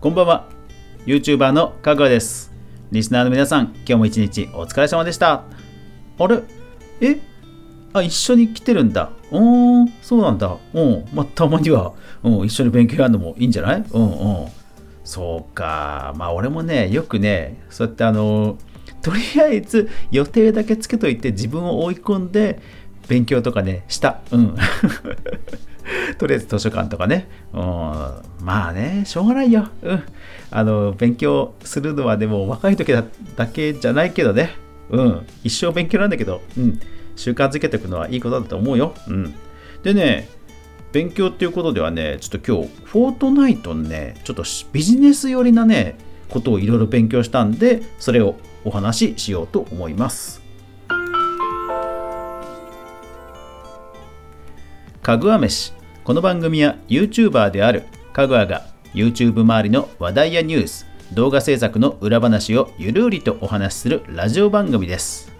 [0.00, 0.46] こんばんは。
[1.06, 2.52] YouTuber のかぐわです。
[2.92, 5.42] リスナーの皆さん今日も一日お疲れ様でした。
[6.20, 6.40] あれ？
[7.00, 7.18] え？
[7.92, 9.10] あ一緒に来てるんだ。
[9.32, 10.56] おーそうなんだ。
[10.72, 13.84] うんまあたまには、うん、一緒に勉強やるのもいいんじゃない？
[13.90, 14.48] うんうん
[15.02, 16.14] そうか。
[16.16, 18.56] まあ俺もねよくねそうやってあの
[19.02, 22.60] とりあえず予定だけつけといて自分を追い込んで
[23.08, 24.20] 勉強とかねした。
[24.30, 24.54] うん。
[26.18, 27.60] とりあえず図書館とかね、うん、
[28.40, 30.02] まあねしょうがないよ、うん、
[30.50, 33.04] あの勉強するのはでも若い時だ
[33.46, 34.54] けじゃないけどね、
[34.90, 36.80] うん、一生勉強なんだけど、うん、
[37.16, 39.34] 習慣づけておくのはいいことだと思うよ、うん、
[39.82, 40.28] でね
[40.92, 45.98] 勉強っていうことではねちょっと今日フォートナイトのねちょっとビジネス寄りなね
[46.30, 50.42] ことをいろいろ勉強したんでそれをお話ししようと思います。
[55.08, 55.77] かぐわ飯。
[56.08, 58.64] この番組は YouTuber であるかぐわが
[58.94, 65.30] YouTube 周りの話題やニュース動画制作の裏話をゆるりとお話しするラジオ番組です。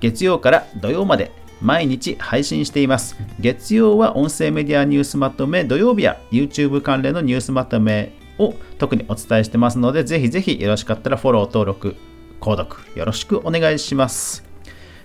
[0.00, 3.14] 月曜から土曜まで毎日配信しています。
[3.40, 11.96] 月曜は音声メディアニュースまとめ土曜日は YouTube 関連のニュースまとめを特にお伝えしてますのでぜひぜひよろしかったらフォロー登録
[12.40, 14.44] 購読よろしくお願いします。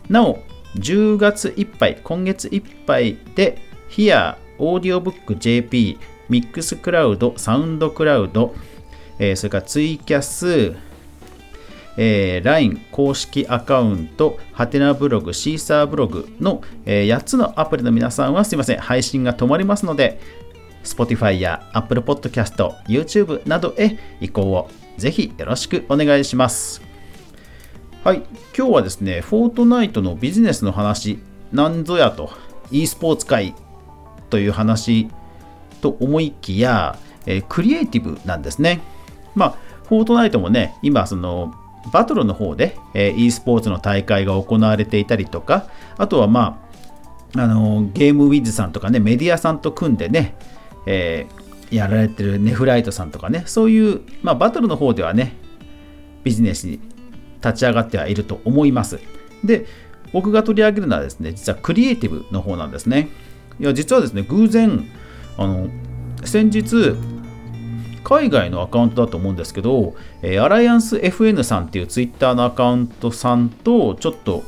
[0.07, 0.39] なお
[0.75, 5.99] 10月いっぱい今月いっぱいで Here Audiobook JP
[6.29, 8.53] ミックスクラウドサウンドクラウド、
[9.19, 10.75] えー、それからツイキャス
[11.99, 20.19] えー、LINE 公式アカウント、ハテナブログ、シーサーブログの、えー、8つのアプリの皆さんはすいません、配信が止まりますので、
[20.83, 22.53] Spotify や Apple Podcast、
[22.87, 26.83] YouTube などへ移行をぜひよろしくお願いします。
[28.03, 28.17] はい、
[28.55, 31.17] 今日はですね、フォートナイトのビジネスの話、
[31.51, 32.29] なんぞやと、
[32.69, 33.55] e スポーツ界
[34.29, 35.09] という話
[35.81, 38.81] と思いきや、えー、クリエイティブなんですね。
[39.35, 39.55] まあ、
[39.87, 41.53] フォートナイトもね、今、その、
[41.91, 45.67] バトルの方で、えー、e スポーツの大会が行われていたりとか、
[45.97, 46.61] あとはま
[47.35, 50.35] あ、あのゲームウィズさんとかね、メディアさんと組んでね、
[50.85, 55.33] えー、やられてるネフライトさんとかね、そういう、まあ、バトルの方ではね、
[56.23, 56.79] ビジネスに
[57.43, 58.99] 立ち上がってはいると思います。
[59.43, 59.65] で、
[60.13, 63.09] 僕が取り上げるのはですね、実はクリエイティブの方なんですね。
[63.59, 64.87] いや、実はですね、偶然、
[65.37, 65.67] あの、
[66.23, 66.95] 先日、
[68.03, 74.43] 海外のアカウントだと思うんですけど、えアライアンス FN さんっていうツイッターのアカウントさんとちょっと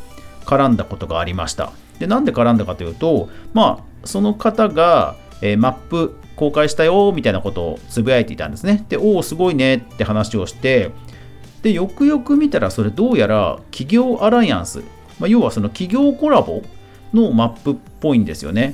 [0.46, 1.74] 絡んだことがありました。
[2.00, 8.86] で、なんで絡んだかというと、まあ、その方が、えマップ公開したよみたいなことをつぶやいていたんですね。
[8.88, 10.92] で、おお、すごいねって話をして、
[11.62, 14.80] で、よくよく見たら、それどうやら企業アライアンス、
[15.20, 16.62] まあ、要はその企業コラボ
[17.14, 18.74] のマップっぽいんですよね。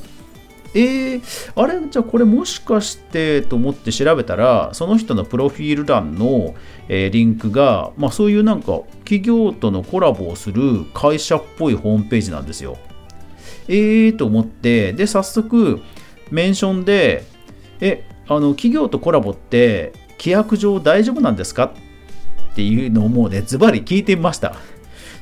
[0.75, 1.22] えー、
[1.56, 1.80] あれ？
[1.90, 6.53] じゃあこれもしかしてと思って調べたら、その人のプロフィール欄の、
[6.90, 12.78] えー、リンクが、まあ、そういうなんか企業とのコラボをする会社っぽいホームページなんですよ。
[13.68, 15.80] えーと思って、で、早速、
[16.30, 17.24] メンションで、
[17.80, 21.74] え、あの、企業とコラボって規約上大丈夫なんですか？
[22.52, 24.56] っていうのをもうね、ズバリ聞いてみました。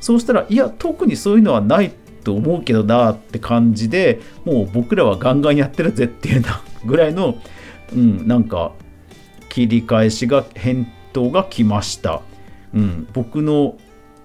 [0.02, 1.91] そうしたら、いや、特にそういうのはないっ
[2.23, 7.38] と思うけどなって感じでもう僕らはガンガンやってるぜっていうな ぐらいの、
[7.94, 8.72] うん、なんか
[9.50, 12.22] 切り返しが返答が来ました。
[12.73, 13.75] うん、僕の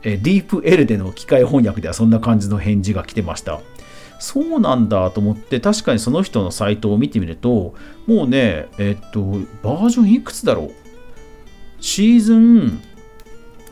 [0.02, 3.60] えディープ L での機械翻訳ではそんな感じの返事が来てました。
[4.20, 7.74] そうなんだと思って確かにその人のサイトを見てみると
[8.06, 9.20] もうねえっと
[9.62, 10.70] バージョンいくつだろう？
[11.80, 12.80] シーズン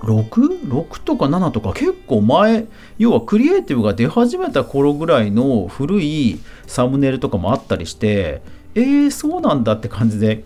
[0.06, 2.66] 6?6 とか7とか結構前
[2.98, 8.40] 要はクリエイティブが出始めた頃ぐらいの古いサムネイルとかもあったりして
[8.76, 10.44] えー、そうなんだって感じで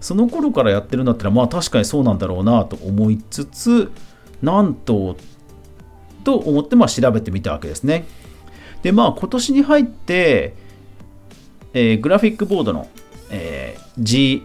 [0.00, 3.92] その頃からやってるんだったらまあ確かにそうなんだろうなと思いつつ
[4.40, 5.16] なんと
[6.24, 8.06] と思ってまあ調べてみたわけですね
[8.82, 10.54] でまあ今年に入って、
[11.74, 12.88] えー、グラフィックボードの、
[13.30, 14.44] えー、G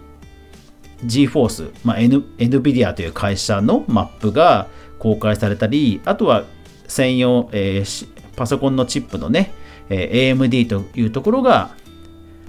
[1.06, 4.68] GForce、まあ、N、NVIDIA という会社のマップが
[5.00, 6.46] 公開されたり、あとは
[6.88, 9.54] 専用、えー、パソコンのチップのね、
[9.90, 11.72] えー、AMD というところが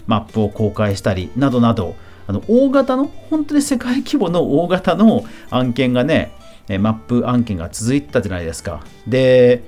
[0.07, 1.95] マップを公開したり、などなど、
[2.27, 6.33] あの大型の、本当に世界規模の大型の案件がね、
[6.81, 8.83] マップ案件が続いてたじゃないですか。
[9.07, 9.63] で、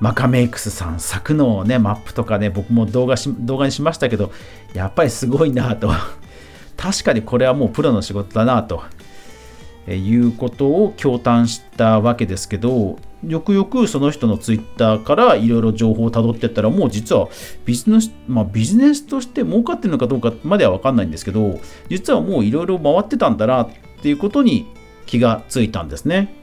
[0.00, 4.32] マカメイクスさん作のね、マップとかね、僕も動画し動画にしましたけど、
[4.72, 5.90] やっぱりすごいなと
[6.80, 8.82] 確かにこれはもうプロの仕事だなと
[9.86, 17.28] いうことを驚嘆したわけですけどよくよくその人のツイッターからいろいろ情報をたどってったらもう実は
[17.66, 21.60] ビジネス、まあ、ビジネスとして儲かってるのかどうかまでは分かんないんですけど
[21.90, 23.68] 実はもういろいろ回ってたんだなっ
[24.02, 24.66] ていうことに
[25.04, 26.34] 気がついたんですね。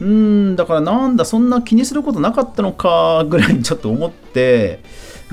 [0.00, 4.80] うーんだからなんだそんな気にすることなかったのかぐらいにちょっと思って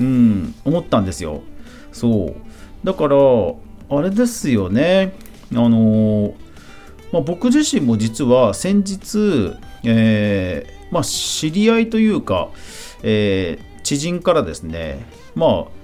[0.00, 1.42] うん思ったんですよ。
[1.92, 2.34] そう。
[2.84, 3.16] だから
[3.90, 5.12] あれですよね。
[5.52, 6.34] あの
[7.12, 12.50] まあ、僕自身も実は先日、えー、まあ、知り合いというか、
[13.02, 15.78] えー、知人からですねまあ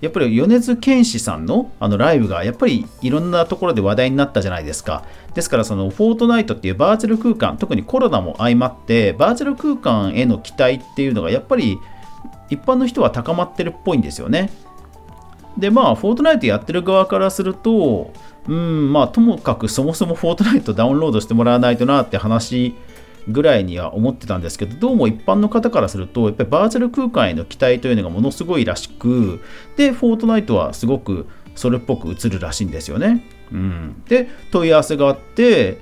[0.00, 5.04] やっぱり米津玄師さんのあのライブがやっぱりいろんなところで話題になったじゃないですか。
[5.34, 11.78] ですからそのフォートナイトっていうバーチャル空間、特にコロナも相まってバーチャル空間への期待っていうのがやっぱり
[12.50, 14.50] 一般の人は高まってるっぽいんですよね。
[15.58, 18.12] でまあ、フォートナイトやってる側からすると、
[18.46, 22.74] うん、まあ、ともかくそもそもフォートナイトダウンロードしてもらわないとなって話
[23.28, 29.40] ぐらいには思ってたんですけど、どうも一般の方からすると、やっぱりバーチャル空間への期待というのがものすごいらしく、
[29.76, 33.24] で、フォートナイトはすごくそれっぽく映るらしいんですよね。
[33.52, 35.78] うん、で、問い合わせがあって、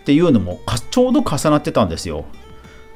[0.00, 0.60] っていうのも
[0.90, 2.24] ちょうど重なってたんですよ。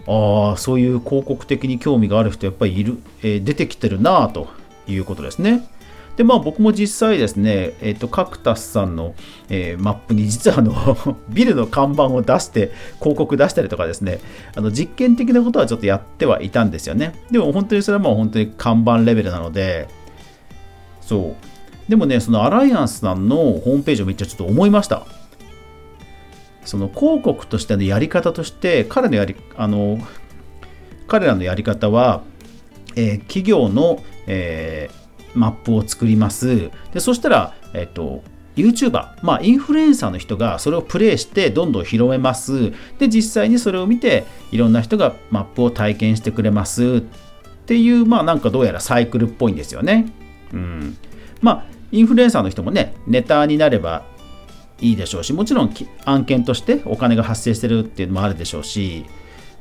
[0.07, 4.49] あ、そういう広告的に興味がある人やっぱりいる、えー、出てきてるなと
[4.87, 5.69] いうことですね。
[6.17, 9.15] でまあ僕も実際ですね、えっ、ー、とカクタスさんの、
[9.49, 14.21] えー、マップに実はあの ビルの看板を出して広告出したりとかですね
[14.55, 17.15] あの実験的なことはちょっとやってはいたんですよね。
[17.31, 19.89] でも本当にそれはもう本当に看板レベルなので
[21.01, 21.35] そ
[21.89, 21.91] う。
[21.91, 25.07] でもねそのアライアンスさんのホームページを見てちょっと思いました。
[26.65, 29.99] その広告としてのやり方として彼のやりあの
[31.09, 32.23] 彼らのやり方は、
[32.97, 35.03] えー、企業の、えー
[35.35, 36.71] マップを作ります。
[36.93, 38.23] でそしたら、えっと、
[38.57, 42.73] YouTuber、まあ、インフルエンサーの人がそれをプレイしてどんどん広めます。
[42.99, 47.01] で、実際にそれを見て、いろんな人がマップを体験してくれますっ
[47.67, 50.13] ていう、まあ、なんかどうやらサイクルっぽいんですよね。
[50.53, 50.97] うん。
[51.41, 54.05] まあ、インフルエンサーの人もね、ネタになれば
[54.83, 55.75] いいでしょうし、もちろん
[56.05, 59.07] 案件としてお金が発生してるっていうのもあるでしょうし、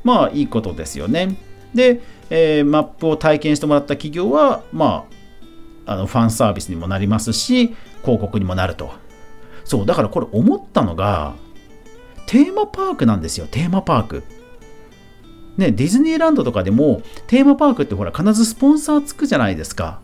[0.03, 1.37] まあ、いいことですよね。
[1.73, 5.05] で、えー、マップを体験してもらった企業は、ま
[5.85, 8.91] あ、あのファンサービスにもなりますし広告にもなると。
[9.63, 11.33] そうだからこれ思ったのが
[12.25, 13.47] テーマパークなんですよ。
[13.47, 14.23] テーマパーク。
[15.57, 19.99] ねディズニーランドとかでもテーマパークってほら必ずスポンサーつくじゃないですか。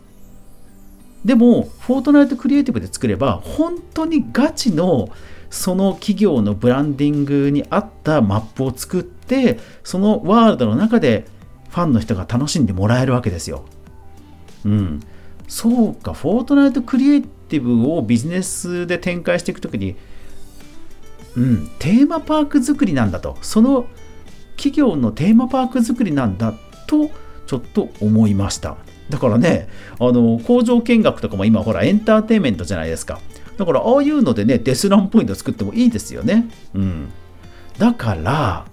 [1.25, 5.09] でもフォートナイトクリエイティブで作れば本当にガチの
[5.49, 11.25] その企業のブランディングに合ったマップを作ってそのワールドの中で
[11.69, 13.65] ファンの人が楽しんでもらえるわけですよ。
[14.65, 14.99] うん。
[15.47, 19.95] そうか、フォートナイトクリエイティブをビジネスで展開していくときに、
[21.35, 23.87] うん、テーマパーク作りなんだと、その
[24.55, 26.53] 企業のテーマパーク作りなんだ
[26.87, 27.09] と、
[27.45, 28.77] ちょっと思いました。
[29.09, 29.69] だからね、
[29.99, 33.19] あの工場見学とかも今、ほら、エンターテインメントじゃないですか。
[33.57, 36.49] だから、ああいうのでね、デスランポイント作ってもいいですよね。
[36.73, 37.09] うん。
[37.77, 38.65] だから、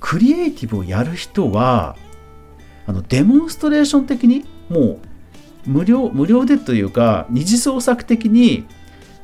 [0.00, 1.96] クリエイティブをやる人は、
[2.86, 4.98] あのデモンストレーション的にもう
[5.66, 8.66] 無料無料でというか二次創作的に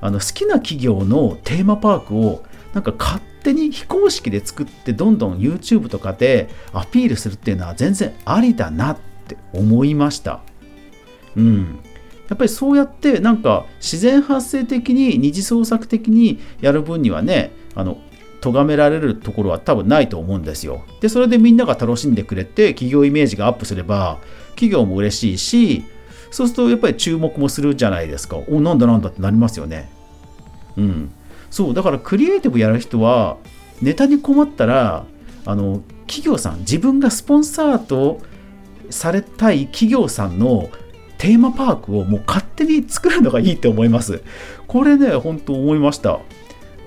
[0.01, 10.41] あの好きな企業のテーマパークをなんか勝手に非公式で作ってどんどん YouTube とかでアピールするっていうのは全然ありだなってって思いました。
[11.37, 11.79] うん。
[12.29, 17.99] やっぱりそうやってなんか自然発生的に二次創作的にやる分にはねあの
[18.43, 20.85] 咎められるところは多分ないと思うんですよ。
[21.01, 24.19] でそれでみんなが楽しんでくれて企業イメージがアップすれば
[24.51, 25.85] 企業も嬉しいし
[26.31, 28.37] そうするとやっぱり注目もするじゃないですか。
[28.37, 29.89] お、なんだなんだってなりますよね。
[30.77, 31.11] うん。
[31.51, 33.39] そう、だからクリエイティブやる人は、
[33.81, 35.07] ネタに困ったら、
[35.45, 38.21] あの、企業さん、自分がスポンサーと
[38.91, 40.71] されたい企業さんの
[41.19, 44.23] テーマパークをもう勝手に作るのがいいって思います。
[44.67, 46.21] これね、本当思いました。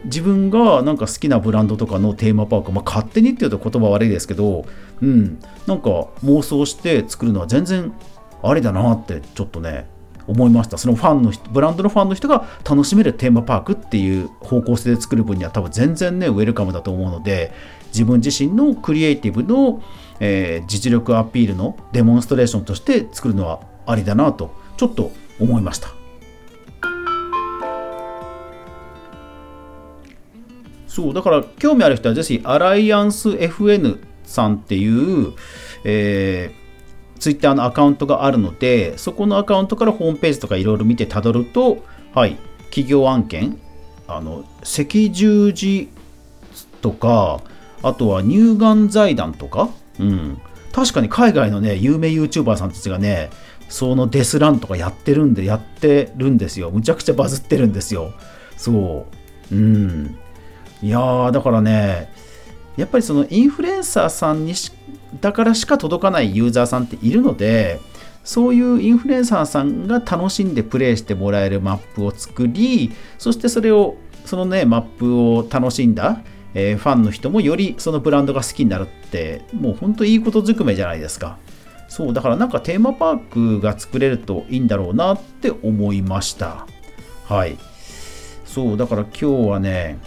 [0.06, 4.66] 自分がなんか好きなブランドとかのテーマパーク、まあ、勝手にっていうと言葉悪いですけど、
[5.02, 5.90] うん、なんか
[6.24, 7.94] 妄想して作るのは全然
[8.42, 9.88] ありだなってちょっとね
[10.28, 17.52] 思いましたそのファンのブランドのファンの人が楽しめるテーマパークっていう方向性で作る分には多分全然ねウェルカムだと思うので
[17.88, 19.84] 自分自身のクリエイティブの、
[20.22, 25.90] えー、実力アピールのデモンストレーションとして作るのはありだなとちょっと思いました。
[30.88, 35.34] そうだから興味ある人はぜひアライアンス FN さんっていう、
[35.84, 36.62] えー
[37.22, 41.86] ツイッターのアカウントがあるので、そこのアカウントからホームページとかいろいろ見てたどると、
[42.16, 42.36] はい、
[42.72, 43.60] 企業案件、
[44.08, 45.90] あの赤十字
[46.82, 47.42] とか
[47.84, 49.70] あとは乳がん財団とか、
[50.02, 50.42] うん、
[50.72, 53.30] 確かに海外のね有名 YouTuber さんたちがね
[53.70, 56.72] そのデスランとかやってるんでやってるんですよ。
[56.72, 58.14] むちゃくちゃバズってるんですよ。
[58.58, 59.08] そ
[59.52, 59.56] う。
[59.56, 60.18] うん。
[60.82, 62.12] いやーだからね
[62.76, 64.72] やっぱりそのインフルエンサーさんにし
[65.20, 67.80] だからしか届かないユーザーさんっているので
[68.24, 76.22] そういうインフルエンサーさんが楽しんでプレイしてもらえるマップを作りそしてそれをそのねマップを楽しんだ、
[76.54, 81.38] えー、ファンの人もよりそのブランドが好きになるってもうほんといいことずくめじゃないですか。
[81.88, 86.66] そうだからなんかテーマパークが作れるといいんだろうなって思いました。
[87.28, 87.58] はい。
[88.46, 89.98] そうだから今日はね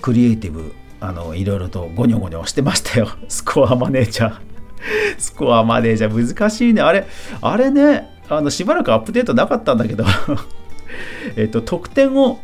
[0.00, 3.08] クリエイティブあのいろいろとゴニョゴニョしてましたよ。
[3.28, 4.34] スコアマネージャー。
[5.18, 6.34] スコアマネージャー。
[6.34, 6.80] 難しいね。
[6.80, 7.06] あれ
[7.40, 10.04] あれねあのしばらくアップデートなかったんだけど。
[11.36, 12.40] えっと得点を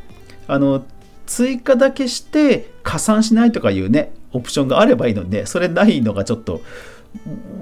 [0.46, 0.84] あの
[1.28, 6.62] 追加だけして加算しないとかいうねオプションがあればいいのにねそれないのがちょっと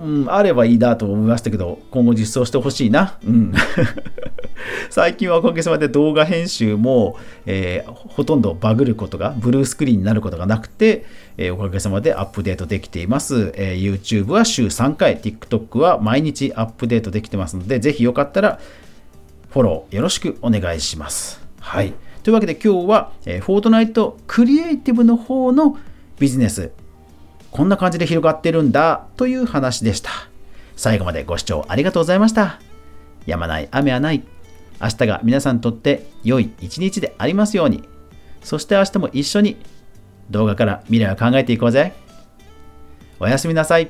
[0.02, 3.18] うん、あればいいなと思いましたけど、今後実装してほしいな。
[3.24, 3.52] うん。
[4.90, 11.06] 最近はおかげさまで動画編集も、えー、ほとんどバグることが、ブルースクリーンになることがなくて、
[11.38, 13.52] えー、おかげさまでアップデートできています。
[13.56, 18.60] えー、YouTube は週3回、TikTok は毎日アップデートできてますので、ぜひよかったら
[19.50, 21.40] フォローよろしくお願いします。
[21.60, 21.94] はい。
[22.26, 25.78] というわけで今日は、えー、フォートナイトクリエイティブの方の
[26.18, 26.72] ビジネス、
[27.52, 30.10] こんな感じで広がってるんだという話でした。
[30.74, 32.58] 最後までご視聴ありがとうございました。
[33.26, 34.24] やまない雨はない。
[34.82, 37.84] 明日が皆さんにとって良い一日でありますように。
[38.42, 39.56] そして明日も一緒に
[40.28, 41.92] 動画から未来を考えていこうぜ。
[43.20, 43.88] おやすみなさい。